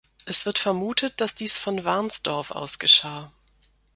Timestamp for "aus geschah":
2.49-3.31